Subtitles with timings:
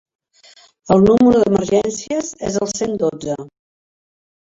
[0.95, 3.37] El número d'emergències és el cent dotze.